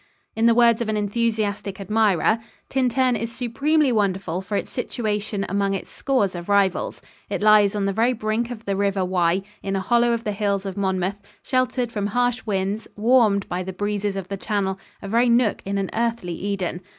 In 0.35 0.47
the 0.47 0.55
words 0.55 0.81
of 0.81 0.89
an 0.89 0.97
enthusiastic 0.97 1.79
admirer, 1.79 2.39
"Tintern 2.69 3.15
is 3.15 3.31
supremely 3.31 3.91
wonderful 3.91 4.41
for 4.41 4.55
its 4.55 4.71
situation 4.71 5.45
among 5.47 5.75
its 5.75 5.91
scores 5.91 6.33
of 6.33 6.49
rivals. 6.49 7.03
It 7.29 7.43
lies 7.43 7.75
on 7.75 7.85
the 7.85 7.93
very 7.93 8.13
brink 8.13 8.49
of 8.49 8.65
the 8.65 8.75
River 8.75 9.05
Wye, 9.05 9.43
in 9.61 9.75
a 9.75 9.79
hollow 9.79 10.11
of 10.11 10.23
the 10.23 10.31
hills 10.31 10.65
of 10.65 10.75
Monmouth, 10.75 11.21
sheltered 11.43 11.91
from 11.91 12.07
harsh 12.07 12.43
winds, 12.47 12.87
warmed 12.95 13.47
by 13.47 13.61
the 13.61 13.73
breezes 13.73 14.15
of 14.15 14.27
the 14.27 14.37
Channel 14.37 14.79
a 15.03 15.07
very 15.07 15.29
nook 15.29 15.61
in 15.65 15.77
an 15.77 15.91
earthly 15.93 16.33
Eden. 16.33 16.81